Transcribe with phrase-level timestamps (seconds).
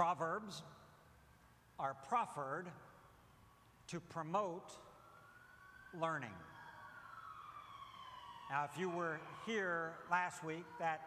[0.00, 0.62] Proverbs
[1.78, 2.64] are proffered
[3.86, 4.72] to promote
[6.00, 6.32] learning.
[8.50, 11.02] Now, if you were here last week, that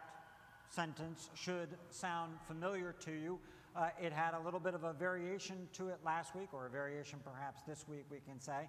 [0.70, 3.40] sentence should sound familiar to you.
[3.74, 6.70] Uh, it had a little bit of a variation to it last week, or a
[6.70, 8.68] variation perhaps this week, we can say.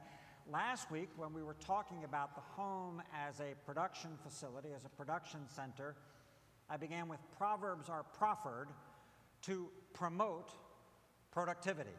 [0.52, 4.89] Last week, when we were talking about the home as a production facility, as a
[4.89, 5.94] production center,
[6.68, 8.70] I began with Proverbs are proffered
[9.46, 10.52] to promote
[11.32, 11.95] productivity.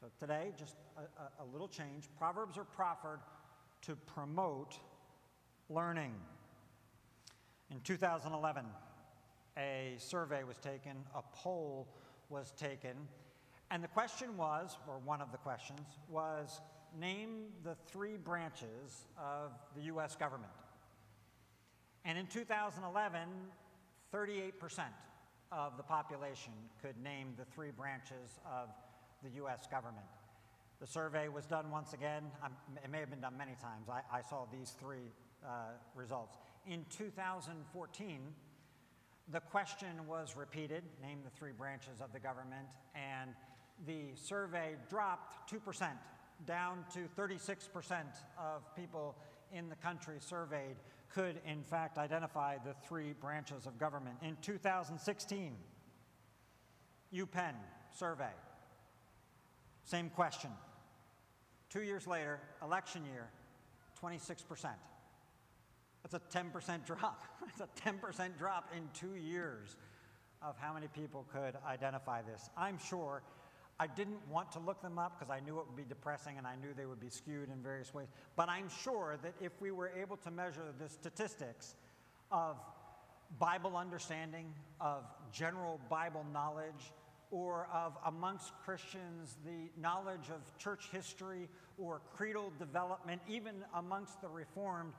[0.00, 2.08] So today, just a, a, little change.
[2.18, 3.20] Proverbs are proffered
[3.82, 4.78] to promote
[5.68, 6.14] learning.
[7.70, 8.64] In 2011,
[9.56, 11.88] a survey was taken, a poll
[12.28, 12.96] was taken,
[13.70, 16.60] and the question was, or one of the questions, was
[16.98, 20.52] name the three branches of the US government.
[22.04, 23.28] And in 2011,
[24.12, 24.82] 38%
[25.52, 28.68] of the population could name the three branches of
[29.22, 30.06] the US government.
[30.80, 32.24] The survey was done once again.
[32.42, 33.88] I'm, it may have been done many times.
[33.88, 35.12] I, I saw these three
[35.44, 35.48] uh,
[35.94, 36.38] results.
[36.66, 38.20] In 2014,
[39.30, 43.30] the question was repeated name the three branches of the government, and
[43.86, 45.90] the survey dropped 2%,
[46.46, 47.68] down to 36%
[48.38, 49.16] of people
[49.52, 50.76] in the country surveyed
[51.14, 54.16] could, in fact, identify the three branches of government.
[54.22, 55.52] In 2016,
[57.14, 57.54] UPenn
[57.90, 58.32] survey,
[59.84, 60.50] same question.
[61.68, 63.28] Two years later, election year,
[64.02, 64.68] 26%.
[66.02, 67.22] That's a 10% drop.
[67.58, 69.76] That's a 10% drop in two years
[70.40, 72.50] of how many people could identify this.
[72.56, 73.22] I'm sure
[73.80, 76.46] I didn't want to look them up because I knew it would be depressing and
[76.46, 78.08] I knew they would be skewed in various ways.
[78.36, 81.74] But I'm sure that if we were able to measure the statistics
[82.30, 82.58] of
[83.38, 86.92] Bible understanding, of general Bible knowledge,
[87.30, 94.28] or of amongst Christians the knowledge of church history or creedal development, even amongst the
[94.28, 94.92] Reformed,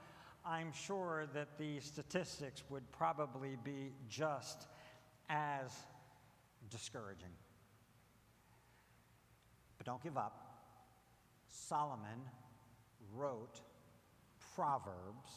[0.46, 4.68] I'm sure that the statistics would probably be just
[5.30, 5.72] as
[6.70, 7.30] discouraging.
[9.84, 10.40] But don't give up.
[11.50, 12.22] Solomon
[13.14, 13.60] wrote
[14.56, 15.32] Proverbs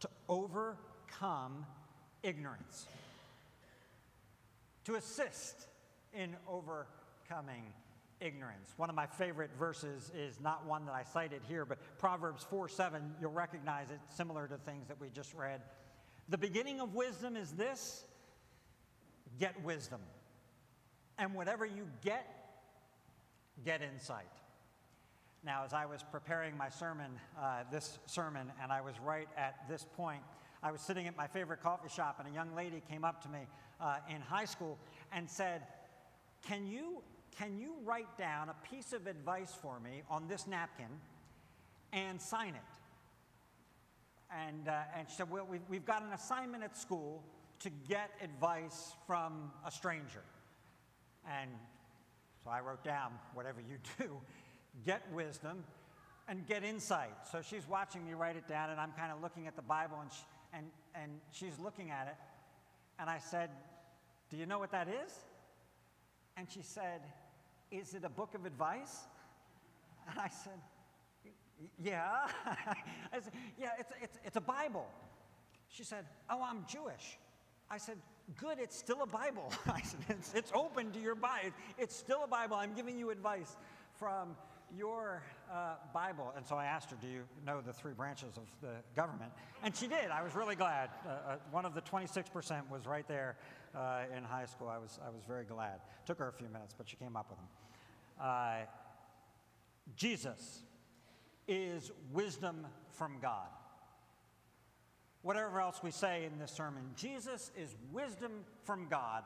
[0.00, 1.66] to overcome
[2.22, 2.86] ignorance,
[4.84, 5.66] to assist
[6.14, 7.64] in overcoming
[8.20, 8.72] ignorance.
[8.76, 12.68] One of my favorite verses is not one that I cited here, but Proverbs 4
[12.68, 15.60] 7, you'll recognize it, similar to things that we just read.
[16.30, 18.04] The beginning of wisdom is this
[19.38, 20.00] get wisdom.
[21.18, 22.43] And whatever you get,
[23.64, 24.24] get insight.
[25.44, 29.68] Now, as I was preparing my sermon, uh, this sermon, and I was right at
[29.68, 30.22] this point,
[30.62, 33.28] I was sitting at my favorite coffee shop, and a young lady came up to
[33.28, 33.40] me
[33.80, 34.78] uh, in high school
[35.12, 35.62] and said,
[36.46, 37.02] can you,
[37.38, 40.88] can you write down a piece of advice for me on this napkin
[41.92, 42.60] and sign it?
[44.30, 47.22] And, uh, and she said, Well, we've, we've got an assignment at school
[47.60, 50.22] to get advice from a stranger.
[51.30, 51.50] And
[52.44, 54.20] so I wrote down, whatever you do,
[54.84, 55.64] get wisdom
[56.28, 57.14] and get insight.
[57.30, 59.98] So she's watching me write it down, and I'm kind of looking at the Bible,
[60.00, 60.22] and, she,
[60.52, 62.16] and, and she's looking at it.
[62.98, 63.50] And I said,
[64.30, 65.12] Do you know what that is?
[66.36, 67.00] And she said,
[67.70, 69.04] Is it a book of advice?
[70.10, 70.60] And I said,
[71.82, 72.28] Yeah.
[72.46, 74.86] I said, Yeah, it's, it's, it's a Bible.
[75.68, 77.18] She said, Oh, I'm Jewish.
[77.70, 77.96] I said,
[78.36, 79.52] Good, it's still a Bible.
[80.08, 81.50] It's, it's open to your Bible.
[81.78, 82.56] It's still a Bible.
[82.56, 83.56] I'm giving you advice
[83.98, 84.36] from
[84.76, 86.32] your uh, Bible.
[86.36, 89.30] And so I asked her, Do you know the three branches of the government?
[89.62, 90.10] And she did.
[90.10, 90.90] I was really glad.
[91.06, 93.36] Uh, uh, one of the 26% was right there
[93.74, 94.68] uh, in high school.
[94.68, 95.80] I was, I was very glad.
[96.06, 97.48] Took her a few minutes, but she came up with them.
[98.20, 98.56] Uh,
[99.96, 100.62] Jesus
[101.46, 103.48] is wisdom from God
[105.24, 108.30] whatever else we say in this sermon, Jesus is wisdom
[108.62, 109.24] from God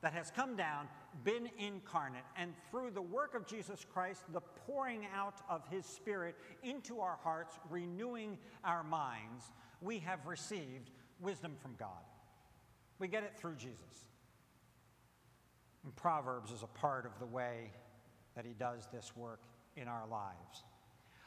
[0.00, 0.88] that has come down,
[1.24, 6.36] been incarnate, and through the work of Jesus Christ, the pouring out of his Spirit
[6.62, 9.52] into our hearts, renewing our minds,
[9.82, 10.90] we have received
[11.20, 11.88] wisdom from God.
[12.98, 14.06] We get it through Jesus.
[15.84, 17.70] And Proverbs is a part of the way
[18.34, 19.42] that he does this work
[19.76, 20.64] in our lives.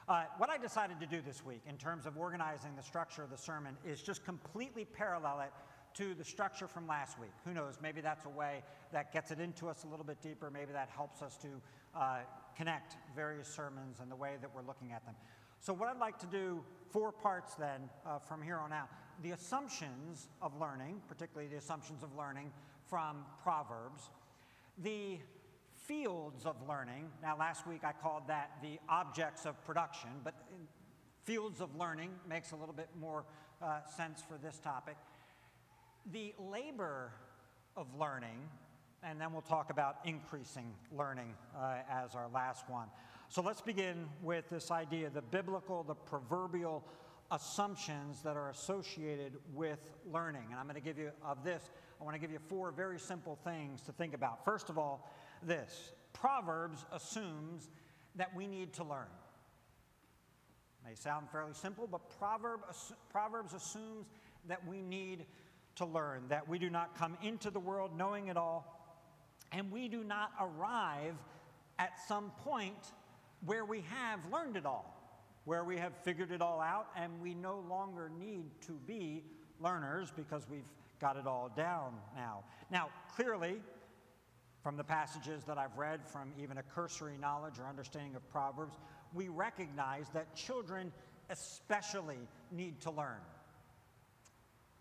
[0.10, 3.30] Uh, what I decided to do this week in terms of organizing the structure of
[3.30, 5.52] the sermon is just completely parallel it
[5.94, 7.30] to the structure from last week.
[7.46, 7.78] Who knows?
[7.80, 10.50] Maybe that's a way that gets it into us a little bit deeper.
[10.50, 11.48] Maybe that helps us to
[11.96, 12.18] uh,
[12.58, 15.14] connect various sermons and the way that we're looking at them.
[15.60, 18.88] So, what I'd like to do, four parts then uh, from here on out
[19.22, 22.52] the assumptions of learning, particularly the assumptions of learning
[22.88, 24.10] from Proverbs,
[24.80, 25.20] the
[25.90, 27.10] fields of learning.
[27.20, 30.36] Now, last week I called that the objects of production, but
[31.24, 33.26] fields of learning makes a little bit more
[33.60, 34.98] uh, sense for this topic.
[36.12, 37.12] The labor
[37.76, 38.38] of learning,
[39.02, 42.90] and then we'll talk about increasing learning uh, as our last one.
[43.30, 46.84] So let's begin with this idea the biblical, the proverbial
[47.32, 49.80] assumptions that are associated with
[50.12, 50.46] learning.
[50.52, 53.00] And I'm going to give you, of this, I want to give you four very
[53.00, 54.46] simple things to think about.
[54.46, 55.12] First of all,
[55.46, 57.70] this Proverbs assumes
[58.16, 59.08] that we need to learn.
[60.86, 62.62] May sound fairly simple, but Proverb,
[63.12, 64.08] Proverbs assumes
[64.48, 65.26] that we need
[65.76, 68.76] to learn, that we do not come into the world knowing it all,
[69.52, 71.16] and we do not arrive
[71.78, 72.92] at some point
[73.46, 74.96] where we have learned it all,
[75.46, 79.24] where we have figured it all out, and we no longer need to be
[79.60, 80.68] learners because we've
[81.00, 82.44] got it all down now.
[82.70, 83.62] Now, clearly,
[84.62, 88.76] from the passages that I've read, from even a cursory knowledge or understanding of Proverbs,
[89.14, 90.92] we recognize that children
[91.30, 92.18] especially
[92.52, 93.20] need to learn.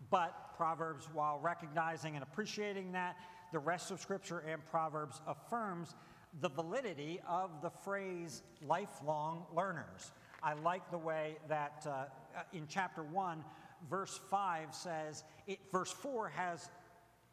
[0.09, 3.15] But Proverbs, while recognizing and appreciating that,
[3.51, 5.95] the rest of Scripture and Proverbs affirms
[6.41, 10.11] the validity of the phrase lifelong learners.
[10.43, 13.43] I like the way that uh, uh in chapter 1,
[13.89, 16.69] verse 5 says, it, verse 4 has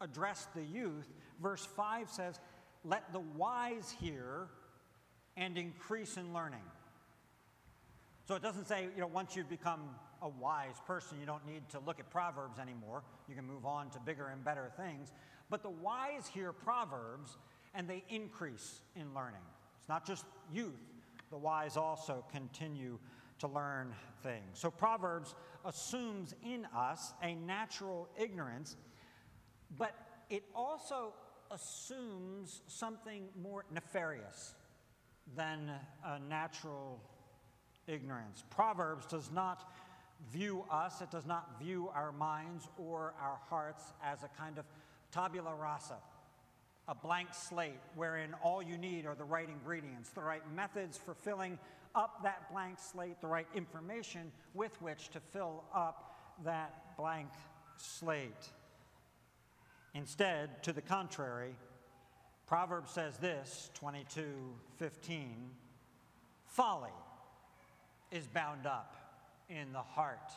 [0.00, 1.08] addressed the youth.
[1.40, 2.40] Verse 5 says,
[2.84, 4.48] Let the wise hear
[5.36, 6.62] and increase in learning.
[8.26, 9.82] So it doesn't say, you know, once you've become
[10.22, 13.02] a wise person, you don't need to look at Proverbs anymore.
[13.28, 15.12] You can move on to bigger and better things.
[15.48, 17.36] But the wise hear Proverbs
[17.74, 19.42] and they increase in learning.
[19.78, 20.72] It's not just youth,
[21.30, 22.98] the wise also continue
[23.38, 24.42] to learn things.
[24.54, 25.34] So Proverbs
[25.64, 28.76] assumes in us a natural ignorance,
[29.78, 29.94] but
[30.30, 31.12] it also
[31.50, 34.54] assumes something more nefarious
[35.36, 35.70] than
[36.04, 37.00] a natural
[37.86, 38.44] ignorance.
[38.50, 39.70] Proverbs does not
[40.32, 44.64] view us, it does not view our minds or our hearts as a kind of
[45.12, 45.96] tabula rasa
[46.88, 51.14] a blank slate wherein all you need are the right ingredients, the right methods for
[51.14, 51.58] filling
[51.94, 57.28] up that blank slate, the right information with which to fill up that blank
[57.76, 58.50] slate.
[59.96, 61.56] Instead, to the contrary,
[62.46, 64.24] Proverbs says this 22
[64.78, 65.50] 15
[66.44, 66.90] folly
[68.12, 68.94] is bound up
[69.48, 70.32] in the heart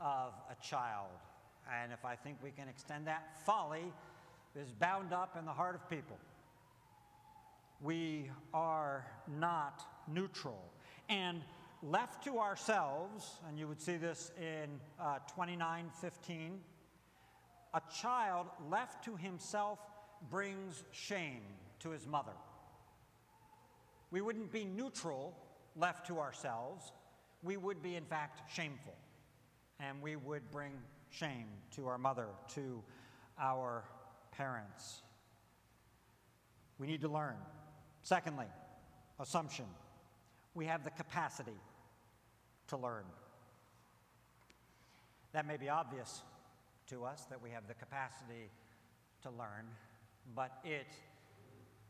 [0.00, 1.10] of a child.
[1.82, 3.92] And if I think we can extend that, folly
[4.54, 6.18] is bound up in the heart of people.
[7.80, 9.06] We are
[9.40, 10.70] not neutral.
[11.08, 11.42] And
[11.82, 16.58] left to ourselves, and you would see this in uh, 29:15,
[17.74, 19.80] a child left to himself
[20.30, 21.42] brings shame
[21.80, 22.32] to his mother.
[24.10, 25.36] We wouldn't be neutral
[25.76, 26.92] left to ourselves.
[27.42, 28.94] We would be, in fact, shameful.
[29.80, 30.72] And we would bring
[31.10, 32.82] shame to our mother, to
[33.40, 33.84] our
[34.30, 35.02] parents.
[36.78, 37.36] We need to learn.
[38.02, 38.46] Secondly,
[39.18, 39.66] assumption
[40.54, 41.58] we have the capacity
[42.68, 43.04] to learn.
[45.32, 46.22] That may be obvious
[46.88, 48.50] to us that we have the capacity
[49.22, 49.66] to learn,
[50.34, 50.94] but it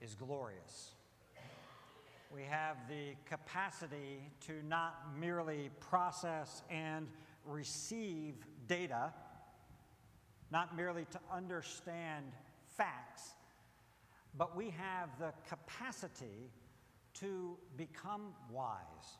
[0.01, 0.93] is glorious.
[2.35, 7.07] We have the capacity to not merely process and
[7.47, 8.35] receive
[8.67, 9.13] data
[10.55, 12.27] not merely to understand
[12.77, 13.35] facts,
[14.37, 16.53] but we have the capacity
[17.15, 19.19] to become wise,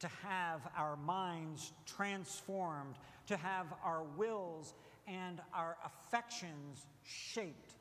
[0.00, 4.74] to have our minds transformed, to have our wills
[5.06, 7.74] and our affections shaped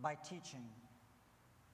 [0.00, 0.64] by teaching,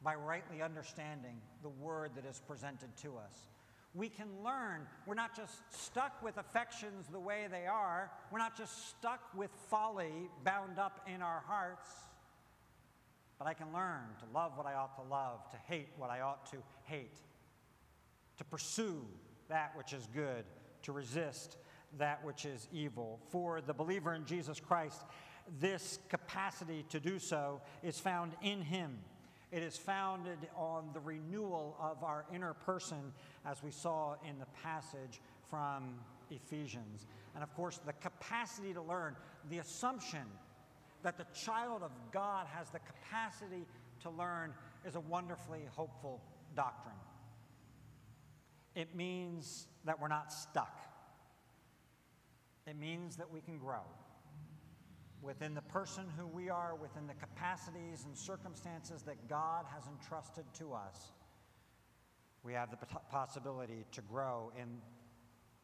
[0.03, 3.49] by rightly understanding the word that is presented to us.
[3.95, 4.87] We can learn.
[5.07, 9.51] We're not just stuck with affections the way they are, we're not just stuck with
[9.69, 11.89] folly bound up in our hearts,
[13.39, 16.21] but I can learn to love what I ought to love, to hate what I
[16.21, 17.19] ought to hate,
[18.41, 19.05] to pursue
[19.51, 20.47] that which is good,
[20.81, 21.59] to resist
[21.99, 23.21] that which is evil.
[23.29, 25.03] For the believer in Jesus Christ,
[25.61, 28.99] this capacity to do so is found in Him.
[29.53, 33.13] It is founded on the renewal of our inner person,
[33.45, 35.21] as we saw in the passage
[35.51, 35.97] from
[36.31, 37.05] Ephesians.
[37.35, 39.17] And of course, the capacity to learn,
[39.51, 40.25] the assumption
[41.03, 43.67] that the child of God has the capacity
[44.01, 44.55] to learn
[44.87, 46.23] is a wonderfully hopeful
[46.57, 46.97] doctrine.
[48.81, 50.75] It means that we're not stuck,
[52.67, 53.83] it means that we can grow.
[55.23, 60.45] within the person who we are, within the capacities and circumstances that God has entrusted
[60.55, 61.13] to us,
[62.43, 62.79] we have the
[63.11, 64.79] possibility to grow in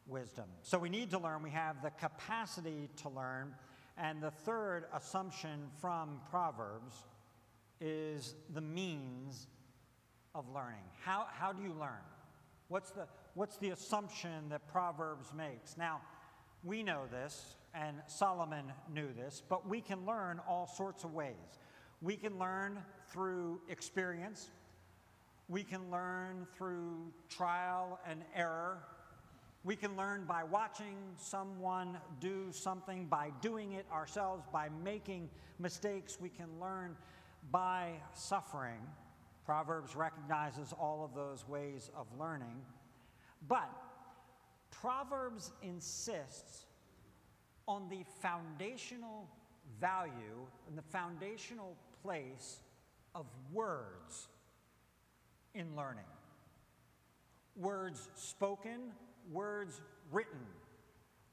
[0.05, 0.45] wisdom.
[0.61, 3.55] So we need to learn, we have the capacity to learn.
[3.97, 6.93] And the third assumption from Proverbs
[7.81, 9.47] is the means
[10.35, 10.85] of learning.
[11.03, 12.03] How, how do you learn?
[12.69, 15.77] What's the, what's the assumption that Proverbs makes?
[15.77, 16.01] Now,
[16.63, 21.59] we know this, and Solomon knew this, but we can learn all sorts of ways.
[22.01, 24.49] We can learn through experience,
[25.49, 28.79] we can learn through trial and error.
[29.63, 36.19] We can learn by watching someone do something, by doing it ourselves, by making mistakes.
[36.21, 36.95] We can learn
[37.51, 38.79] by suffering.
[39.47, 42.61] Proverbs recognizes all of those ways of learning.
[43.47, 43.71] But
[44.71, 46.65] Proverbs insists
[47.65, 49.29] on the foundational
[49.79, 52.59] value and the foundational place
[53.15, 54.27] of words
[55.55, 56.03] in learning.
[57.55, 58.91] Words spoken,
[59.31, 59.79] words
[60.11, 60.45] written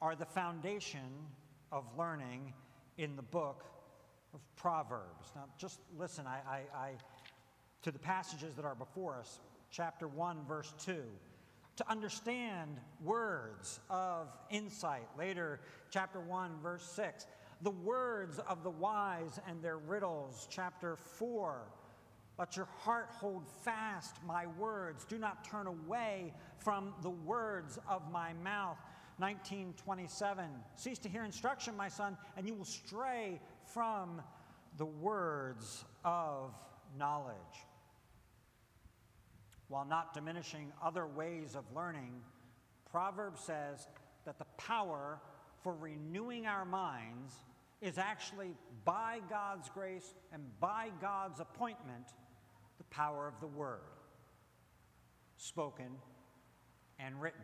[0.00, 1.10] are the foundation
[1.72, 2.52] of learning
[2.96, 3.64] in the book
[4.32, 5.32] of Proverbs.
[5.34, 6.90] Now, just listen I, I, I,
[7.84, 11.02] to the passages that are before us, chapter 1, verse 2.
[11.76, 15.08] To understand words of insight.
[15.18, 15.60] Later,
[15.90, 17.26] chapter 1, verse 6.
[17.62, 21.62] The words of the wise and their riddles, chapter 4
[22.38, 25.04] let your heart hold fast my words.
[25.04, 28.78] Do not turn away from the words of my mouth.
[29.18, 30.44] 1927.
[30.74, 33.40] Cease to hear instruction, my son, and you will stray
[33.72, 34.20] from
[34.76, 36.52] the words of
[36.98, 37.36] knowledge.
[39.68, 42.12] While not diminishing other ways of learning,
[42.90, 43.88] Proverbs says
[44.24, 45.18] that the power
[45.62, 47.32] for renewing our minds
[47.80, 48.54] is actually
[48.84, 52.06] by God's grace and by God's appointment
[52.78, 53.80] the power of the word,
[55.36, 55.90] spoken
[56.98, 57.40] and written.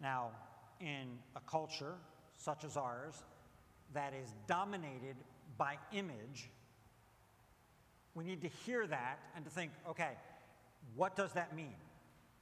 [0.00, 0.30] Now,
[0.80, 1.94] in a culture
[2.36, 3.24] such as ours
[3.94, 5.16] that is dominated
[5.56, 6.50] by image,
[8.18, 10.10] we need to hear that and to think, okay,
[10.96, 11.74] what does that mean?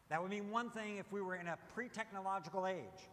[0.09, 3.11] That would mean one thing if we were in a pre technological age.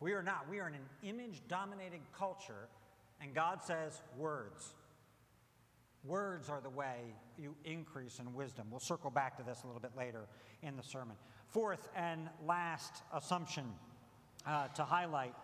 [0.00, 0.46] We are not.
[0.48, 2.68] We are in an image dominated culture,
[3.20, 4.74] and God says words.
[6.04, 8.68] Words are the way you increase in wisdom.
[8.70, 10.26] We'll circle back to this a little bit later
[10.62, 11.16] in the sermon.
[11.48, 13.64] Fourth and last assumption
[14.46, 15.34] uh, to highlight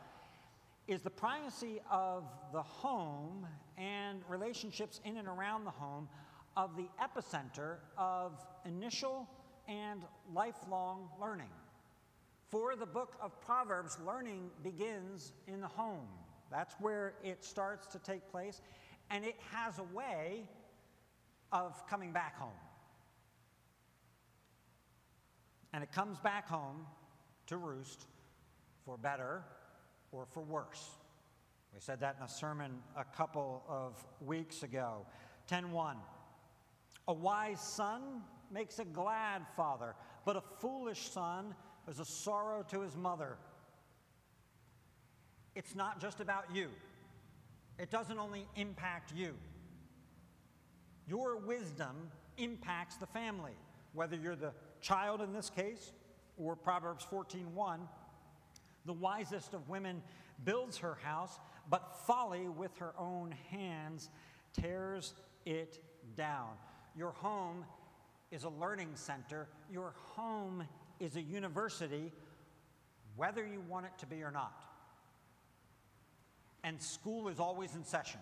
[0.86, 6.08] is the primacy of the home and relationships in and around the home
[6.56, 9.28] of the epicenter of initial
[9.68, 11.50] and lifelong learning.
[12.48, 16.06] For the book of Proverbs, learning begins in the home.
[16.50, 18.60] That's where it starts to take place
[19.10, 20.44] and it has a way
[21.52, 22.50] of coming back home.
[25.72, 26.86] And it comes back home
[27.48, 28.06] to roost
[28.84, 29.42] for better
[30.12, 30.90] or for worse.
[31.72, 35.06] We said that in a sermon a couple of weeks ago.
[35.48, 35.96] 10:1
[37.06, 39.94] A wise son makes a glad father,
[40.24, 41.54] but a foolish son
[41.88, 43.36] is a sorrow to his mother.
[45.54, 46.70] It's not just about you.
[47.78, 49.34] It doesn't only impact you.
[51.06, 53.54] Your wisdom impacts the family,
[53.92, 55.92] whether you're the child in this case
[56.38, 57.88] or Proverbs 14:1.
[58.86, 60.02] The wisest of women
[60.44, 64.10] builds her house, but folly with her own hands
[64.52, 65.78] tears it
[66.16, 66.56] down.
[66.96, 67.64] Your home
[68.30, 69.48] is a learning center.
[69.70, 70.64] Your home
[71.00, 72.12] is a university,
[73.16, 74.64] whether you want it to be or not
[76.64, 78.20] and school is always in session.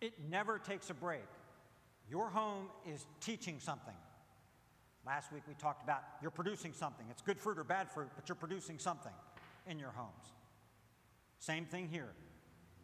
[0.00, 1.24] It never takes a break.
[2.10, 3.94] Your home is teaching something.
[5.06, 7.06] Last week we talked about you're producing something.
[7.10, 9.12] It's good fruit or bad fruit, but you're producing something
[9.66, 10.32] in your homes.
[11.38, 12.12] Same thing here.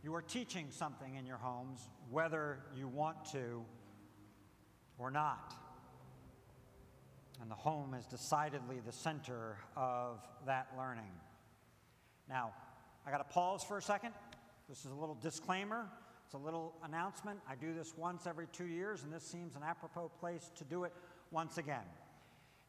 [0.03, 3.63] You are teaching something in your homes, whether you want to
[4.99, 5.55] or not.
[7.41, 11.13] And the home is decidedly the center of that learning.
[12.29, 12.53] Now,
[13.07, 14.13] I got to pause for a second.
[14.69, 15.87] This is a little disclaimer.
[16.25, 17.41] It's a little announcement.
[17.49, 20.85] I do this once every two years, and this seems an apropos place to do
[20.85, 20.93] it
[21.31, 21.85] once again.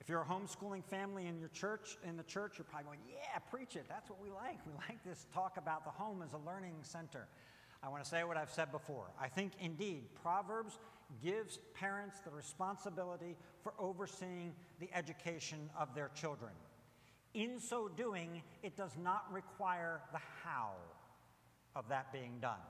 [0.01, 3.37] If you're a homeschooling family in your church, in the church, you're probably going, "Yeah,
[3.51, 3.87] preach it.
[3.87, 4.57] That's what we like.
[4.65, 7.27] We like this talk about the home as a learning center."
[7.83, 9.11] I want to say what I've said before.
[9.19, 10.79] I think indeed Proverbs
[11.21, 16.53] gives parents the responsibility for overseeing the education of their children.
[17.35, 20.73] In so doing, it does not require the how
[21.75, 22.61] of that being done.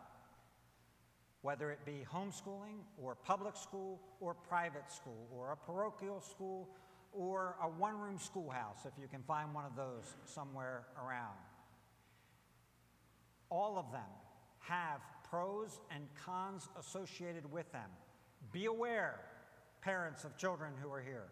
[1.44, 6.70] Whether it be homeschooling or public school or private school or a parochial school
[7.14, 11.38] or a one room schoolhouse, if you can find one of those somewhere around.
[13.50, 14.02] All of them
[14.60, 17.90] have pros and cons associated with them.
[18.52, 19.20] Be aware,
[19.82, 21.28] parents of children who are here.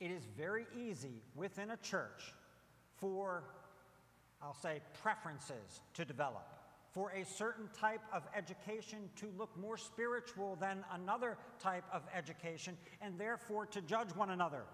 [0.00, 2.34] It is very easy within a church
[2.96, 3.44] for,
[4.42, 6.46] I'll say, preferences to develop,
[6.92, 12.76] for a certain type of education to look more spiritual than another type of education,
[13.00, 14.64] and therefore to judge one another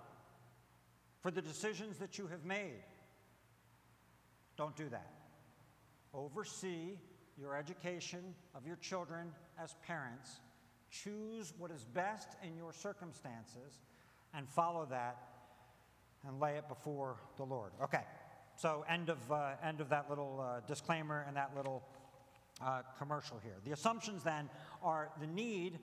[1.22, 2.82] for the decisions that you have made.
[4.56, 5.12] Don't do that.
[6.12, 6.98] Oversee
[7.40, 10.40] your education of your children as parents.
[10.90, 13.80] Choose what is best in your circumstances
[14.34, 15.16] and follow that
[16.26, 17.72] and lay it before the Lord.
[17.82, 18.04] Okay,
[18.56, 21.82] so end of, uh, end of that little uh, disclaimer and that little
[22.60, 23.56] uh, commercial here.
[23.64, 24.50] The assumptions then
[24.82, 25.78] are the need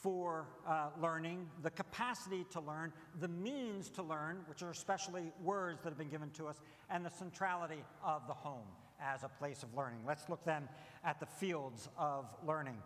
[0.00, 5.82] for uh, learning, the capacity to learn, the means to learn, which are especially words
[5.82, 8.66] that have been given to us, and the centrality of the home
[9.00, 9.98] as a place of learning.
[10.06, 10.68] Let's look then
[11.04, 12.78] at the fields of learning.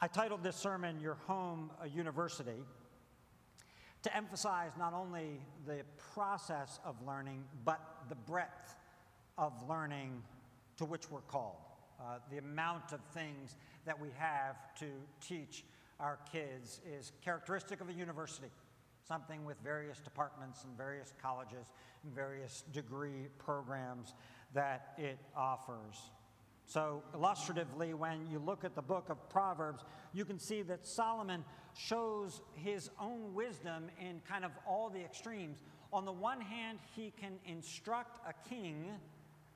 [0.00, 2.64] I titled this sermon, Your Home a University
[4.02, 5.82] to emphasize not only the
[6.14, 8.76] process of learning, but the breadth
[9.36, 10.22] of learning
[10.78, 11.56] to which we're called.
[12.00, 14.86] Uh, the amount of things that we have to
[15.20, 15.64] teach
[16.00, 18.48] our kids is characteristic of a university,
[19.06, 21.66] something with various departments and various colleges
[22.02, 24.14] and various degree programs
[24.54, 26.10] that it offers.
[26.66, 31.44] So, illustratively, when you look at the book of Proverbs, you can see that Solomon
[31.76, 35.62] shows his own wisdom in kind of all the extremes.
[35.92, 38.92] On the one hand, he can instruct a king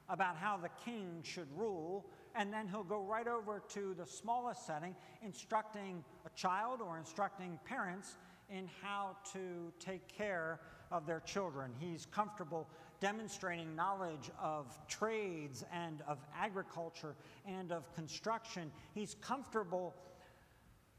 [0.08, 4.66] about how the king should rule, and then he'll go right over to the smallest
[4.66, 8.16] setting, instructing a child or instructing parents
[8.50, 11.72] in how to take care of their children.
[11.78, 12.68] He's comfortable
[13.00, 17.14] demonstrating knowledge of trades and of agriculture
[17.46, 18.70] and of construction.
[18.94, 19.94] He's comfortable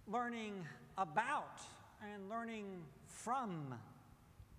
[0.07, 0.53] learning
[0.97, 1.62] about
[2.13, 2.65] and learning
[3.07, 3.73] from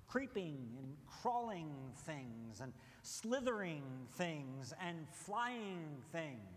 [0.08, 1.70] creeping and crawling
[2.04, 2.72] things and
[3.02, 6.55] slithering things and flying things.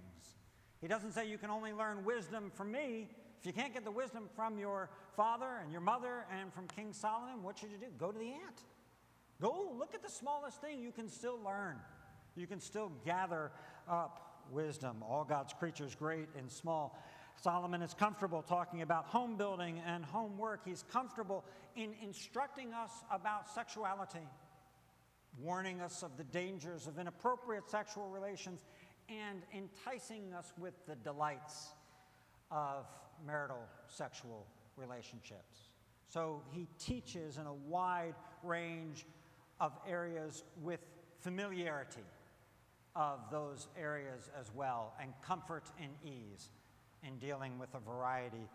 [0.81, 3.09] He doesn't say you can only learn wisdom from me.
[3.39, 6.93] If you can't get the wisdom from your father and your mother and from King
[6.93, 7.87] Solomon, what should you do?
[7.97, 8.63] Go to the ant.
[9.41, 10.81] Go look at the smallest thing.
[10.81, 11.77] You can still learn.
[12.35, 13.51] You can still gather
[13.89, 15.03] up wisdom.
[15.07, 16.97] All God's creatures, great and small.
[17.41, 20.61] Solomon is comfortable talking about home building and homework.
[20.65, 24.27] He's comfortable in instructing us about sexuality,
[25.41, 28.65] warning us of the dangers of inappropriate sexual relations,
[29.09, 31.69] and enticing us with the delights
[32.51, 32.85] of
[33.25, 34.45] marital sexual
[34.77, 35.69] relationships.
[36.07, 39.05] So he teaches in a wide range
[39.59, 40.79] of areas with
[41.19, 42.05] familiarity
[42.95, 46.49] of those areas as well, and comfort and ease
[47.03, 48.47] in dealing with a variety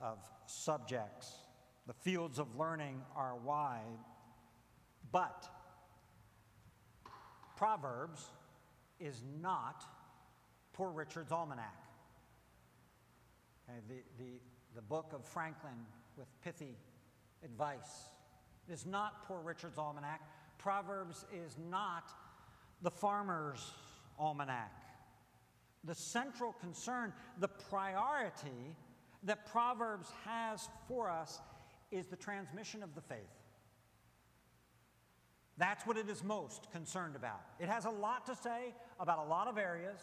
[0.00, 1.32] of subjects.
[1.86, 3.98] The fields of learning are wide,
[5.12, 5.48] but
[7.56, 8.24] Proverbs
[8.98, 9.84] is not
[10.76, 11.74] Poor Richard's Almanac.
[13.68, 14.30] Okay, the, the,
[14.74, 15.86] the book of Franklin
[16.18, 16.76] with pithy
[17.42, 18.10] advice
[18.68, 20.20] is not Poor Richard's Almanac.
[20.58, 22.12] Proverbs is not
[22.82, 23.72] the farmer's
[24.18, 24.72] almanac.
[25.84, 28.76] The central concern, the priority
[29.22, 31.40] that Proverbs has for us
[31.90, 33.18] is the transmission of the faith.
[35.58, 37.40] That's what it is most concerned about.
[37.58, 40.00] It has a lot to say about a lot of areas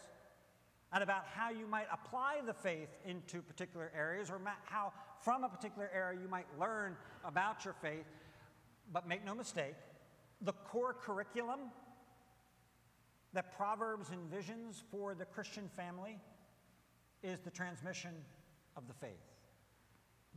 [0.94, 5.48] and about how you might apply the faith into particular areas or how, from a
[5.48, 8.06] particular area, you might learn about your faith.
[8.92, 9.74] But make no mistake,
[10.40, 11.58] the core curriculum
[13.32, 16.16] that Proverbs envisions for the Christian family
[17.24, 18.12] is the transmission
[18.76, 19.10] of the faith,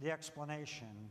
[0.02, 1.10] the explanation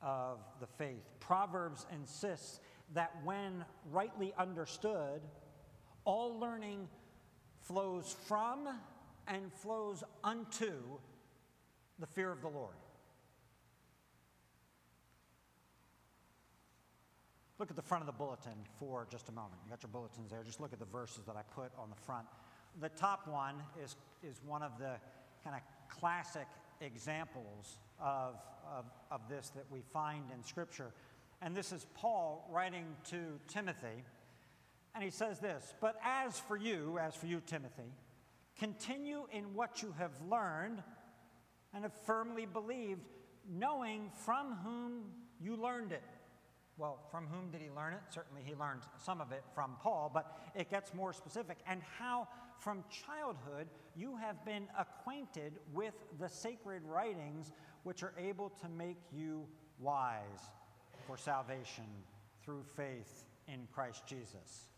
[0.00, 1.02] of the faith.
[1.18, 2.60] Proverbs insists
[2.92, 5.20] that when rightly understood,
[6.04, 6.86] all learning
[7.64, 8.68] flows from
[9.26, 10.72] and flows unto
[11.98, 12.74] the fear of the Lord.
[17.58, 19.54] Look at the front of the bulletin for just a moment.
[19.64, 20.42] You got your bulletins there.
[20.44, 22.26] Just look at the verses that I put on the front.
[22.80, 24.96] The top one is, is one of the
[25.44, 26.48] kind of classic
[26.80, 28.34] examples of,
[28.76, 30.90] of, of this that we find in Scripture.
[31.40, 34.02] And this is Paul writing to Timothy.
[34.94, 37.92] And he says this But as for you, as for you, Timothy,
[38.58, 40.82] continue in what you have learned
[41.72, 43.02] and have firmly believed,
[43.50, 45.04] knowing from whom
[45.40, 46.02] you learned it.
[46.76, 48.00] Well, from whom did he learn it?
[48.10, 51.58] Certainly he learned some of it from Paul, but it gets more specific.
[51.68, 52.26] And how
[52.58, 57.52] from childhood you have been acquainted with the sacred writings
[57.84, 59.46] which are able to make you
[59.78, 60.50] wise
[61.06, 61.84] for salvation
[62.44, 64.68] through faith in Christ Jesus.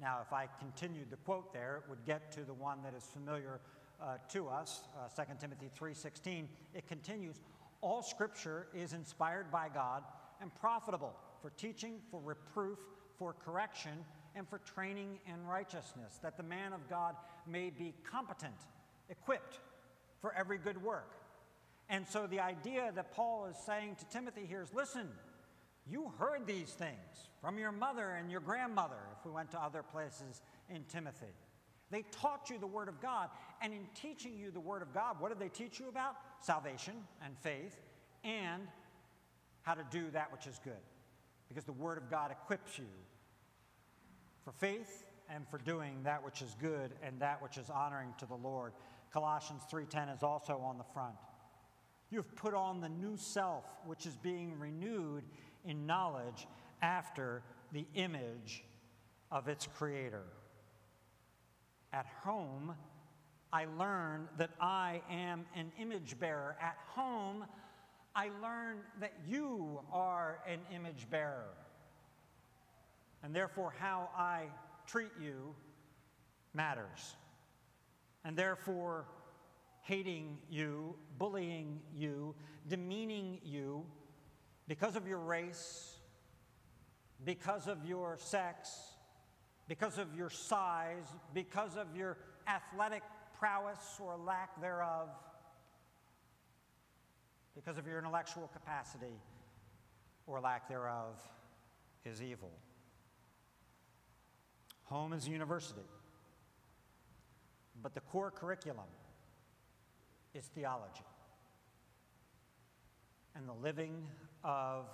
[0.00, 3.04] Now, if I continued the quote there, it would get to the one that is
[3.04, 3.60] familiar
[4.00, 6.48] uh, to us, uh, 2 Timothy 3:16.
[6.74, 7.40] It continues,
[7.80, 10.04] "All scripture is inspired by God
[10.40, 12.78] and profitable for teaching, for reproof,
[13.16, 14.04] for correction,
[14.34, 18.66] and for training in righteousness, that the man of God may be competent,
[19.08, 19.60] equipped
[20.20, 21.14] for every good work.
[21.88, 25.08] And so the idea that Paul is saying to Timothy here is listen,
[25.90, 29.82] you heard these things from your mother and your grandmother, if we went to other
[29.82, 31.34] places in Timothy.
[31.90, 33.28] They taught you the Word of God.
[33.60, 36.16] And in teaching you the Word of God, what did they teach you about?
[36.40, 37.78] Salvation and faith
[38.24, 38.66] and
[39.62, 40.72] how to do that which is good
[41.48, 42.86] because the Word of God equips you
[44.44, 48.26] for faith and for doing that which is good and that which is honoring to
[48.26, 48.72] the Lord.
[49.12, 51.14] Colossians 3:10 is also on the front.
[52.10, 55.24] You have put on the new self which is being renewed
[55.64, 56.46] in knowledge
[56.82, 58.64] after the image
[59.30, 60.24] of its creator.
[61.92, 62.74] At home,
[63.52, 66.56] I learn that I am an image bearer.
[66.60, 67.44] At home,
[68.14, 71.48] I learn that you are an image bearer.
[73.22, 74.46] And therefore, how I
[74.86, 75.54] treat you
[76.52, 77.16] matters.
[78.24, 79.06] And therefore,
[79.82, 82.34] hating you, bullying you,
[82.68, 83.84] demeaning you
[84.68, 85.96] because of your race,
[87.24, 88.70] because of your sex,
[89.68, 93.02] because of your size, because of your athletic
[93.38, 95.08] prowess or lack thereof
[97.54, 99.20] because of your intellectual capacity
[100.26, 101.20] or lack thereof
[102.04, 102.50] is evil.
[104.84, 105.80] Home is a university,
[107.82, 108.86] but the core curriculum
[110.34, 111.04] is theology
[113.36, 113.94] and the living
[114.44, 114.86] of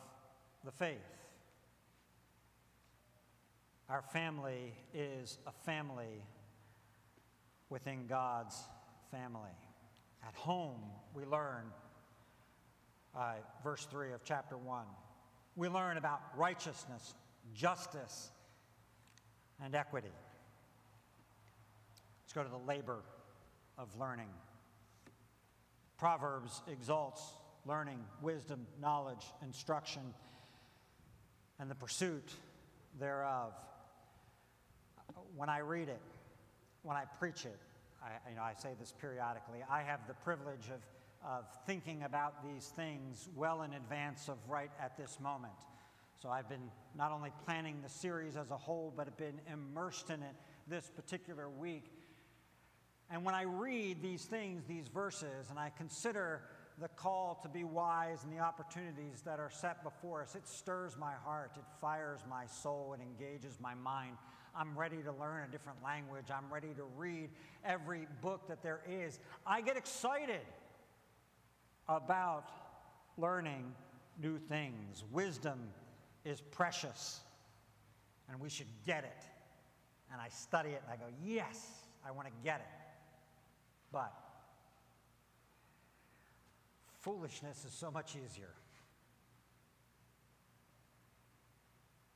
[0.64, 0.96] the faith.
[3.88, 6.24] Our family is a family
[7.68, 8.56] within God's
[9.10, 9.50] family.
[10.26, 10.80] At home,
[11.12, 11.64] we learn
[13.16, 13.34] uh,
[13.64, 14.84] verse 3 of chapter 1.
[15.56, 17.14] We learn about righteousness,
[17.52, 18.30] justice,
[19.62, 20.12] and equity.
[22.22, 23.00] Let's go to the labor
[23.76, 24.28] of learning.
[25.98, 27.22] Proverbs exalts
[27.66, 30.02] learning, wisdom, knowledge, instruction,
[31.58, 32.32] and the pursuit
[32.98, 33.52] thereof.
[35.36, 36.00] When I read it,
[36.82, 37.58] when I preach it,
[38.02, 40.80] I, you know, I say this periodically, I have the privilege of
[41.24, 45.52] of thinking about these things well in advance of right at this moment.
[46.22, 50.10] So I've been not only planning the series as a whole, but have been immersed
[50.10, 50.34] in it
[50.66, 51.84] this particular week.
[53.10, 56.42] And when I read these things, these verses, and I consider
[56.80, 60.96] the call to be wise and the opportunities that are set before us, it stirs
[60.98, 64.16] my heart, it fires my soul, it engages my mind.
[64.54, 66.26] I'm ready to learn a different language.
[66.34, 67.30] I'm ready to read
[67.64, 69.20] every book that there is.
[69.46, 70.40] I get excited
[71.88, 72.50] about
[73.16, 73.72] learning
[74.20, 75.04] new things.
[75.12, 75.60] Wisdom
[76.24, 77.20] is precious,
[78.28, 79.24] and we should get it.
[80.12, 81.68] And I study it and I go, yes,
[82.04, 82.66] I want to get it.
[83.92, 84.12] But
[87.00, 88.54] foolishness is so much easier.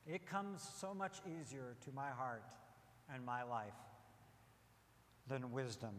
[0.07, 2.53] It comes so much easier to my heart
[3.13, 3.73] and my life
[5.27, 5.95] than wisdom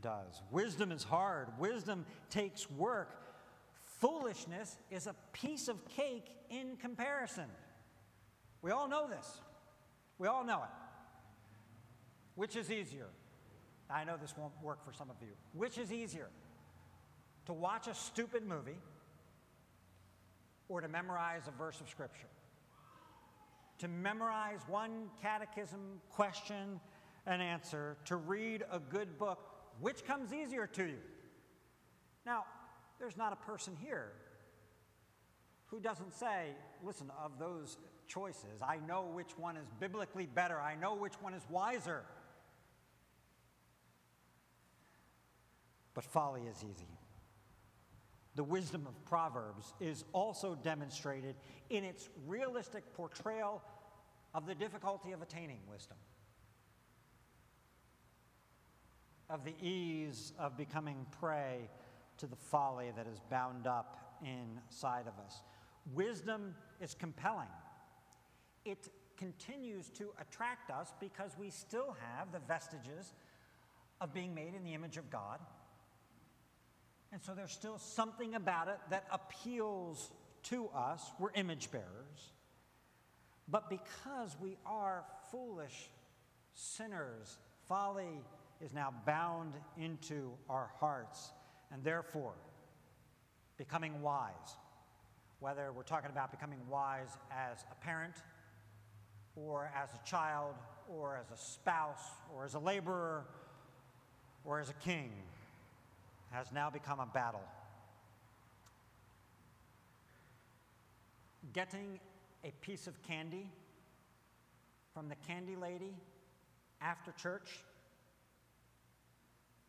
[0.00, 0.40] does.
[0.50, 3.18] Wisdom is hard, wisdom takes work.
[4.00, 7.46] Foolishness is a piece of cake in comparison.
[8.60, 9.40] We all know this.
[10.18, 10.70] We all know it.
[12.34, 13.08] Which is easier?
[13.90, 15.32] I know this won't work for some of you.
[15.52, 16.28] Which is easier?
[17.46, 18.78] To watch a stupid movie
[20.68, 22.28] or to memorize a verse of Scripture?
[23.78, 26.80] To memorize one catechism question
[27.26, 29.38] and answer, to read a good book,
[29.80, 30.98] which comes easier to you?
[32.24, 32.44] Now,
[32.98, 34.12] there's not a person here
[35.66, 36.50] who doesn't say,
[36.84, 41.34] listen, of those choices, I know which one is biblically better, I know which one
[41.34, 42.02] is wiser.
[45.94, 46.88] But folly is easy.
[48.34, 51.36] The wisdom of Proverbs is also demonstrated
[51.68, 53.62] in its realistic portrayal
[54.34, 55.98] of the difficulty of attaining wisdom,
[59.28, 61.68] of the ease of becoming prey
[62.18, 65.42] to the folly that is bound up inside of us.
[65.92, 67.48] Wisdom is compelling.
[68.64, 73.12] It continues to attract us because we still have the vestiges
[74.00, 75.38] of being made in the image of God.
[77.12, 80.10] And so there's still something about it that appeals
[80.44, 81.02] to us.
[81.18, 82.32] We're image bearers.
[83.48, 85.90] But because we are foolish
[86.54, 88.22] sinners, folly
[88.62, 91.32] is now bound into our hearts,
[91.70, 92.34] and therefore,
[93.58, 94.56] becoming wise,
[95.40, 98.14] whether we're talking about becoming wise as a parent,
[99.36, 100.54] or as a child,
[100.88, 103.26] or as a spouse, or as a laborer,
[104.44, 105.10] or as a king,
[106.32, 107.42] has now become a battle.
[111.52, 112.00] Getting
[112.44, 113.46] a piece of candy
[114.94, 115.94] from the candy lady
[116.80, 117.60] after church,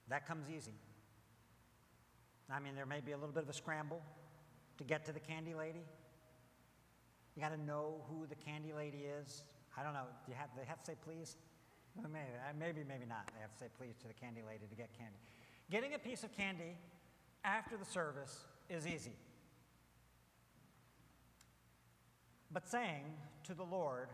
[0.10, 0.74] that comes easy.
[2.50, 4.02] I mean, there may be a little bit of a scramble
[4.78, 5.84] to get to the candy lady.
[7.36, 9.44] You got to know who the candy lady is.
[9.78, 10.06] I don't know.
[10.26, 11.36] Do you have, they have to say please?
[11.96, 13.30] Maybe, uh, maybe, maybe not.
[13.34, 15.18] They have to say please to the candy lady to get candy.
[15.74, 16.78] Getting a piece of candy
[17.44, 19.16] after the service is easy.
[22.52, 23.06] But saying
[23.46, 24.10] to the Lord,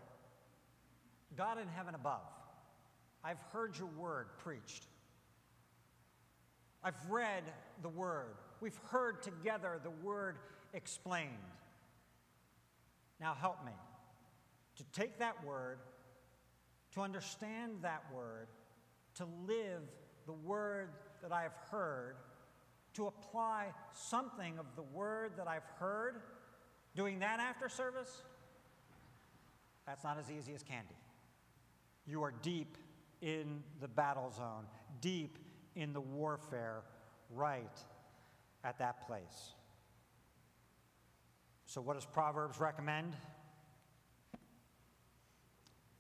[1.36, 2.22] God in heaven above,
[3.26, 4.86] I've heard your word preached.
[6.82, 7.44] I've read
[7.82, 8.38] the word.
[8.62, 10.38] We've heard together the word
[10.74, 11.28] explained.
[13.20, 13.74] Now help me
[14.78, 15.80] to take that word,
[16.94, 18.48] to understand that word,
[19.16, 19.82] to live
[20.26, 20.92] the word
[21.22, 22.16] that I've heard,
[22.94, 26.22] to apply something of the word that I've heard,
[26.96, 28.24] doing that after service,
[29.86, 30.96] that's not as easy as candy.
[32.06, 32.78] You are deep
[33.22, 34.66] in the battle zone,
[35.02, 35.38] deep
[35.76, 36.82] in the warfare,
[37.30, 37.80] right
[38.64, 39.54] at that place.
[41.66, 43.16] So, what does Proverbs recommend?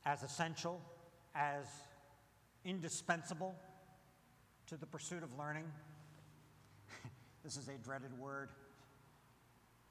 [0.05, 0.81] As essential,
[1.35, 1.65] as
[2.65, 3.55] indispensable
[4.69, 5.65] to the pursuit of learning.
[7.43, 8.49] this is a dreaded word.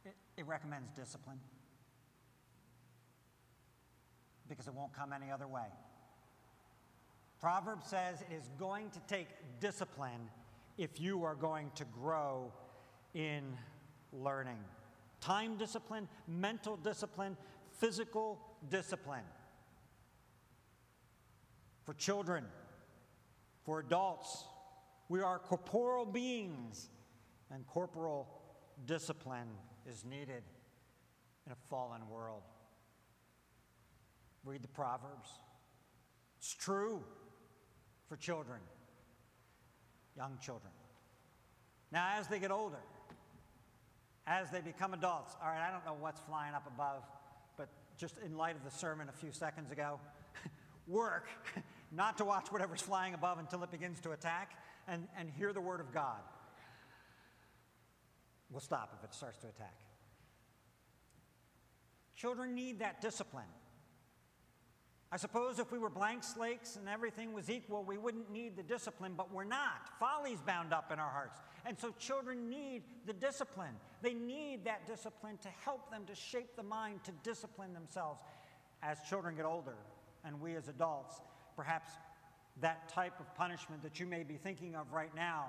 [0.04, 1.40] It, it recommends discipline
[4.48, 5.66] because it won't come any other way.
[7.40, 9.26] Proverbs says it is going to take
[9.60, 10.30] discipline
[10.76, 12.52] if you are going to grow
[13.14, 13.42] in
[14.12, 14.58] learning.
[15.20, 17.36] Time discipline, mental discipline,
[17.78, 18.38] physical
[18.70, 19.24] discipline.
[21.84, 22.44] For children,
[23.64, 24.44] for adults,
[25.08, 26.90] we are corporal beings,
[27.50, 28.28] and corporal
[28.86, 29.48] discipline
[29.88, 30.42] is needed
[31.46, 32.42] in a fallen world.
[34.44, 35.30] Read the Proverbs.
[36.38, 37.02] It's true
[38.06, 38.60] for children,
[40.16, 40.72] young children.
[41.90, 42.76] Now, as they get older,
[44.26, 47.02] as they become adults, all right, I don't know what's flying up above,
[47.56, 49.98] but just in light of the sermon a few seconds ago,
[50.86, 51.26] work
[51.92, 54.52] not to watch whatever's flying above until it begins to attack
[54.88, 56.20] and, and hear the word of God.
[58.50, 59.76] We'll stop if it starts to attack.
[62.16, 63.44] Children need that discipline.
[65.10, 68.62] I suppose if we were blank slates and everything was equal, we wouldn't need the
[68.62, 69.88] discipline, but we're not.
[69.98, 71.40] Folly's bound up in our hearts.
[71.64, 73.74] And so children need the discipline.
[74.02, 78.20] They need that discipline to help them to shape the mind to discipline themselves.
[78.82, 79.76] As children get older,
[80.24, 81.20] and we as adults,
[81.56, 81.90] perhaps
[82.60, 85.46] that type of punishment that you may be thinking of right now,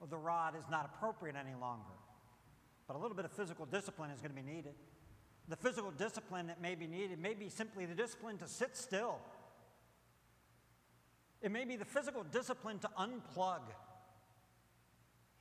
[0.00, 1.94] well, the rod is not appropriate any longer.
[2.86, 4.74] But a little bit of physical discipline is going to be needed.
[5.48, 9.18] The physical discipline that may be needed may be simply the discipline to sit still.
[11.40, 13.60] It may be the physical discipline to unplug.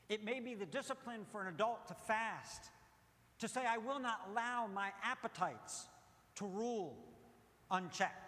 [0.10, 2.70] It may be the discipline for an adult to fast,
[3.40, 5.88] to say, I will not allow my appetites
[6.36, 6.98] to rule
[7.70, 8.21] unchecked,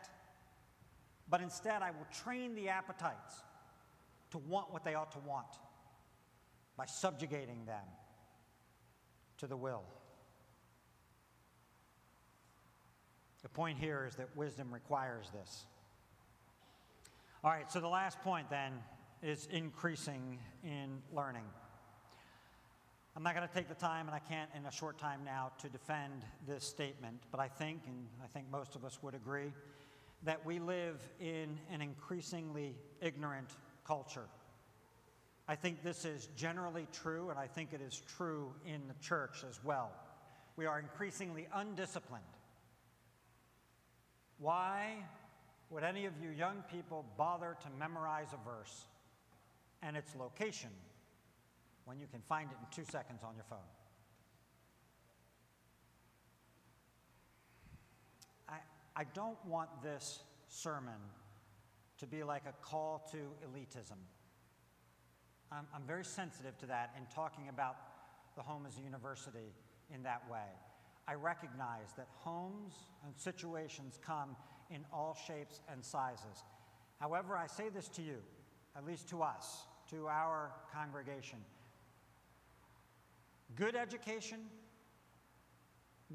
[1.34, 3.42] but instead I will train the appetites
[4.30, 5.48] to want what they ought to want
[6.78, 7.88] by subjugating them
[9.40, 9.82] to the will.
[13.42, 15.66] The point here is that wisdom requires this.
[17.44, 18.74] All right, so the last point then
[19.24, 21.46] is increasing in learning.
[23.18, 25.52] I'm not going to take the time, and I can't in a short time now,
[25.64, 29.52] to defend this statement, but I think, and I think most of us would agree,
[30.26, 33.50] that we live in an increasingly ignorant
[33.86, 34.26] culture.
[35.48, 39.44] I think this is generally true, and I think it is true in the church
[39.50, 39.92] as well.
[40.56, 42.24] We are increasingly undisciplined.
[44.38, 44.96] Why
[45.70, 48.86] would any of you young people bother to memorize a verse
[49.82, 50.70] and its location
[51.86, 53.60] when you can find it in two seconds on your phone?
[58.48, 58.58] I,
[58.96, 61.00] I don't want this sermon
[61.98, 63.98] to be like a call to elitism.
[65.52, 67.76] I'm, I'm very sensitive to that in talking about
[68.36, 69.54] the home as a university
[69.94, 70.48] in that way.
[71.08, 72.74] I recognize that homes
[73.06, 74.36] and situations come
[74.70, 76.44] in all shapes and sizes.
[77.00, 78.18] However, I say this to you,
[78.76, 81.40] at least to us, to our congregation.
[83.56, 84.40] Good education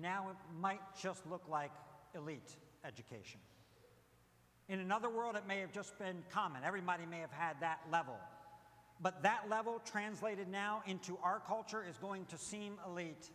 [0.01, 1.73] now it might just look like
[2.15, 3.41] elite education.
[4.69, 6.63] In another world, it may have just been common.
[6.65, 8.17] Everybody may have had that level.
[9.01, 13.31] But that level translated now into our culture is going to seem elite.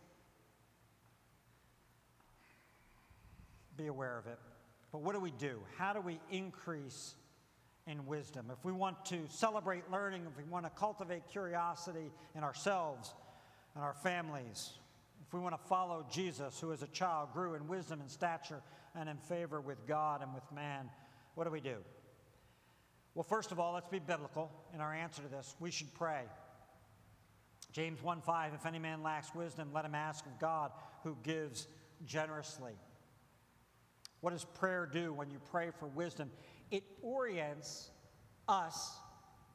[3.76, 4.38] Be aware of it.
[4.92, 5.58] But what do we do?
[5.76, 7.14] How do we increase
[7.86, 8.46] in wisdom?
[8.52, 13.12] If we want to celebrate learning, if we want to cultivate curiosity in ourselves
[13.74, 14.70] and our families,
[15.34, 18.62] we want to follow Jesus, who as a child grew in wisdom and stature
[18.94, 20.88] and in favor with God and with man,
[21.34, 21.76] what do we do?
[23.14, 25.56] Well, first of all, let's be biblical in our answer to this.
[25.58, 26.22] We should pray.
[27.72, 30.70] James 1 5, if any man lacks wisdom, let him ask of God
[31.02, 31.66] who gives
[32.06, 32.72] generously.
[34.20, 36.30] What does prayer do when you pray for wisdom?
[36.70, 37.90] It orients
[38.48, 38.92] us,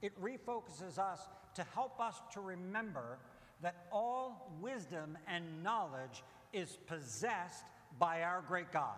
[0.02, 1.22] it refocuses us
[1.56, 3.20] to help us to remember
[3.62, 7.66] that all wisdom and knowledge is possessed
[7.98, 8.98] by our great God.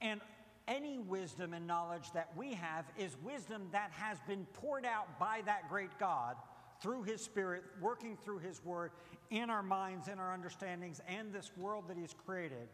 [0.00, 0.20] And
[0.66, 5.42] any wisdom and knowledge that we have is wisdom that has been poured out by
[5.46, 6.36] that great God
[6.80, 8.90] through His Spirit, working through His Word
[9.30, 12.68] in our minds, in our understandings, and this world that He's created.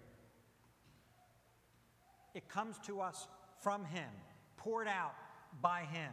[2.35, 3.27] It comes to us
[3.63, 4.09] from Him,
[4.57, 5.15] poured out
[5.61, 6.13] by Him.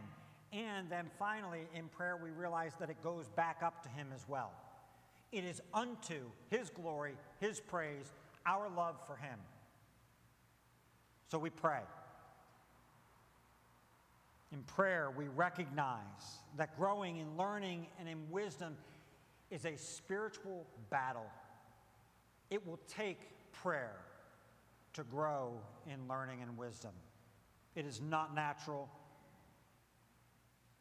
[0.54, 4.26] And then finally, in prayer, we realize that it goes back up to Him as
[4.28, 4.52] well.
[5.32, 8.14] It is unto His glory, His praise,
[8.46, 9.40] our love for Him.
[11.30, 11.82] So we pray.
[14.54, 18.78] In prayer, we recognize that growing in learning and in wisdom
[19.52, 21.30] is a spiritual battle.
[22.50, 23.20] It will take
[23.52, 23.98] prayer
[24.94, 26.92] to grow in learning and wisdom.
[27.76, 28.90] It is not natural.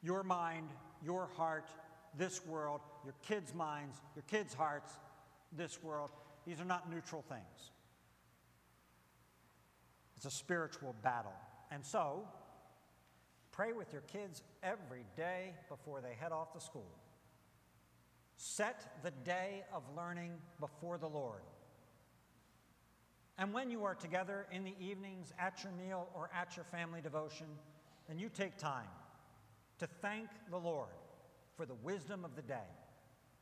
[0.03, 0.69] Your mind,
[1.05, 1.69] your heart,
[2.17, 4.93] this world, your kids' minds, your kids' hearts,
[5.53, 6.11] this world,
[6.47, 7.71] these are not neutral things.
[10.17, 11.35] It's a spiritual battle.
[11.71, 12.27] And so,
[13.53, 16.91] pray with your kids every day before they head off to school.
[18.37, 21.43] Set the day of learning before the Lord.
[23.39, 27.01] And when you are together in the evenings at your meal or at your family
[27.03, 27.47] devotion,
[28.09, 28.89] then you take time
[29.79, 30.89] to thank the Lord
[31.57, 32.69] for the wisdom of the day,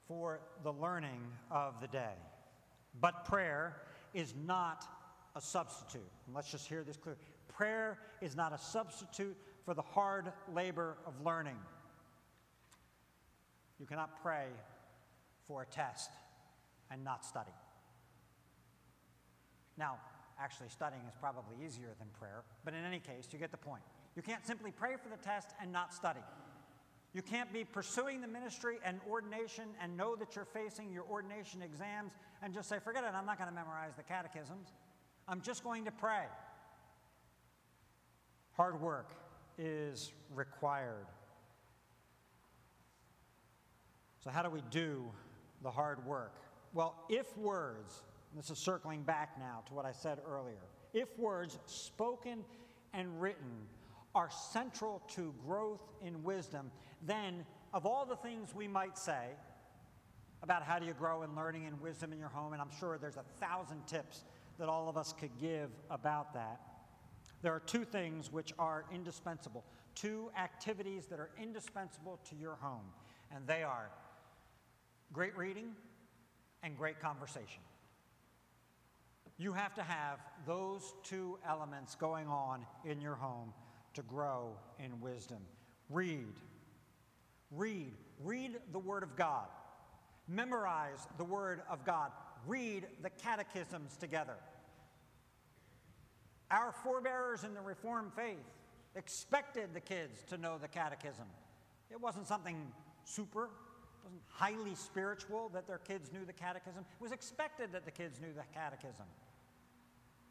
[0.07, 1.21] for the learning
[1.51, 2.15] of the day.
[3.01, 3.77] But prayer
[4.13, 4.85] is not
[5.37, 6.11] a substitute.
[6.27, 7.17] And let's just hear this clear.
[7.49, 11.59] Prayer is not a substitute for the hard labor of learning.
[13.81, 14.47] You cannot pray
[15.47, 16.11] for a test
[16.91, 17.53] and not study.
[19.77, 19.99] Now,
[20.39, 23.83] actually, studying is probably easier than prayer, but in any case, you get the point.
[24.17, 26.21] You can't simply pray for the test and not study.
[27.13, 31.63] You can't be pursuing the ministry and ordination and know that you're facing your ordination
[31.63, 34.73] exams and just say, forget it, I'm not going to memorize the catechisms.
[35.29, 36.25] I'm just going to pray.
[38.57, 39.11] Hard work
[39.59, 41.07] is required.
[44.23, 45.05] So, how do we do
[45.63, 46.35] the hard work?
[46.73, 48.03] Well, if words,
[48.35, 52.45] this is circling back now to what I said earlier, if words spoken
[52.93, 53.67] and written
[54.15, 56.71] are central to growth in wisdom,
[57.03, 59.29] then of all the things we might say
[60.43, 62.99] about how do you grow in learning and wisdom in your home, and I'm sure
[62.99, 64.25] there's a thousand tips
[64.59, 66.61] that all of us could give about that.
[67.43, 72.93] There are two things which are indispensable, two activities that are indispensable to your home,
[73.35, 73.91] and they are
[75.13, 75.73] great reading
[76.63, 77.63] and great conversation.
[79.37, 83.53] You have to have those two elements going on in your home
[83.95, 85.41] to grow in wisdom.
[85.91, 86.35] Read.
[87.51, 87.93] Read.
[88.23, 89.47] Read the Word of God.
[90.29, 92.11] Memorize the Word of God
[92.47, 94.37] read the catechisms together.
[96.51, 98.45] Our forebears in the Reformed faith
[98.95, 101.27] expected the kids to know the catechism.
[101.91, 102.57] It wasn't something
[103.05, 103.51] super, it
[104.05, 106.81] wasn't highly spiritual that their kids knew the catechism.
[106.81, 109.07] It was expected that the kids knew the catechism.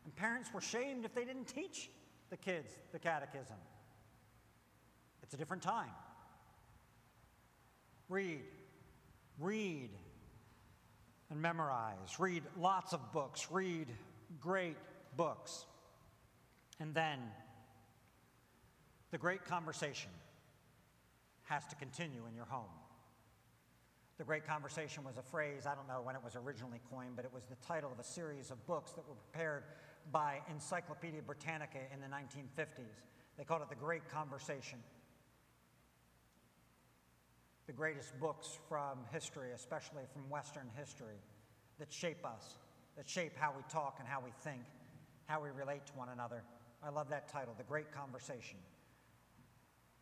[0.05, 1.89] And parents were shamed if they didn't teach
[2.33, 3.57] the kids the catechism.
[5.21, 5.91] It's a different time.
[8.09, 8.41] Read,
[9.39, 9.91] read,
[11.29, 12.19] and memorize.
[12.19, 13.49] Read lots of books.
[13.51, 13.87] Read
[14.41, 14.77] great
[15.15, 15.65] books.
[16.79, 17.19] And then
[19.11, 20.09] the great conversation
[21.43, 22.65] has to continue in your home.
[24.17, 27.25] The Great Conversation was a phrase, I don't know when it was originally coined, but
[27.25, 29.63] it was the title of a series of books that were prepared
[30.11, 33.01] by Encyclopedia Britannica in the 1950s.
[33.37, 34.79] They called it the Great Conversation.
[37.65, 41.15] The greatest books from history, especially from Western history,
[41.79, 42.57] that shape us,
[42.97, 44.61] that shape how we talk and how we think,
[45.25, 46.43] how we relate to one another.
[46.83, 48.57] I love that title, The Great Conversation.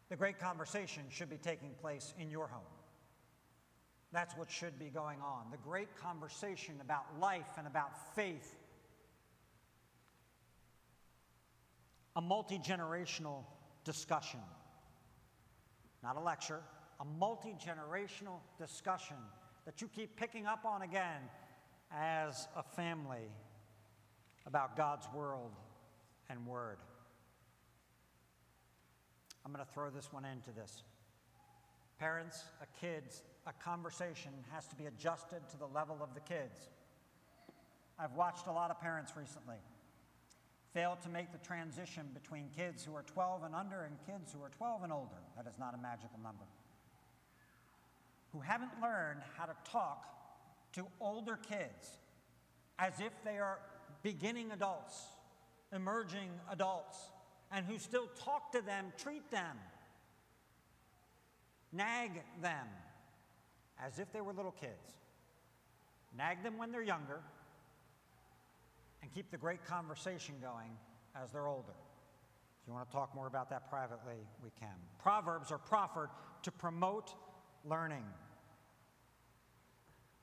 [0.09, 2.63] The Great Conversation should be taking place in your home.
[4.11, 5.45] That's what should be going on.
[5.51, 8.55] The great conversation about life and about faith.
[12.15, 13.43] A multi generational
[13.83, 14.39] discussion.
[16.03, 16.61] Not a lecture,
[16.99, 19.17] a multi generational discussion
[19.65, 21.21] that you keep picking up on again
[21.91, 23.29] as a family
[24.45, 25.51] about God's world
[26.29, 26.77] and word.
[29.45, 30.83] I'm going to throw this one into this.
[31.99, 36.69] Parents, a kid's a conversation has to be adjusted to the level of the kids.
[37.97, 39.57] I've watched a lot of parents recently
[40.73, 44.41] fail to make the transition between kids who are 12 and under and kids who
[44.43, 45.17] are 12 and older.
[45.35, 46.45] That is not a magical number.
[48.31, 50.05] Who haven't learned how to talk
[50.73, 51.99] to older kids
[52.79, 53.59] as if they are
[54.03, 54.95] beginning adults,
[55.73, 56.97] emerging adults,
[57.51, 59.57] and who still talk to them, treat them,
[61.73, 62.11] nag
[62.41, 62.67] them,
[63.83, 64.71] as if they were little kids.
[66.17, 67.19] Nag them when they're younger
[69.01, 70.71] and keep the great conversation going
[71.21, 71.73] as they're older.
[72.61, 74.75] If you want to talk more about that privately, we can.
[74.99, 76.09] Proverbs are proffered
[76.43, 77.13] to promote
[77.65, 78.05] learning.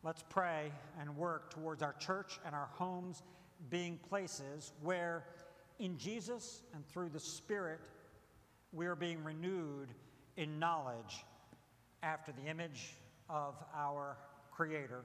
[0.05, 0.71] Let's pray
[1.01, 3.23] and work towards our church and our homes
[3.71, 5.25] being places where,
[5.81, 7.81] in Jesus and through the Spirit,
[8.73, 9.89] we are being renewed
[10.37, 11.25] in knowledge
[12.05, 12.95] after the image
[13.29, 14.17] of our
[14.53, 15.05] Creator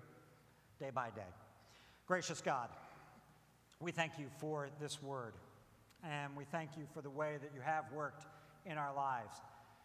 [0.79, 1.21] day by day.
[2.05, 2.69] Gracious God,
[3.83, 5.33] we thank you for this word,
[6.03, 8.25] and we thank you for the way that you have worked
[8.65, 9.35] in our lives.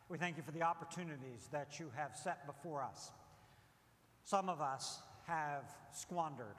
[0.08, 3.10] We thank you for the opportunities that you have set before us.
[4.22, 6.54] Some of us have squandered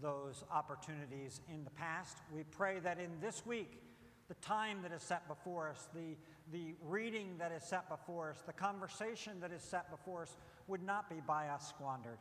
[0.00, 2.16] those opportunities in the past.
[2.34, 3.82] We pray that in this week,
[4.28, 6.16] the time that is set before us, the,
[6.50, 10.36] the reading that is set before us, the conversation that is set before us
[10.66, 12.18] would not be by us squandered,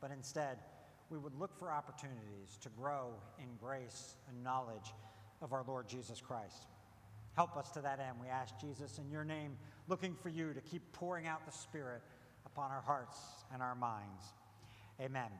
[0.00, 0.58] but instead
[1.10, 4.94] we would look for opportunities to grow in grace and knowledge
[5.40, 6.66] of our Lord Jesus Christ.
[7.34, 9.56] Help us to that end, we ask Jesus in your name,
[9.88, 12.00] looking for you to keep pouring out the Spirit
[12.46, 13.18] upon our hearts
[13.52, 14.24] and our minds.
[15.00, 15.30] Amen.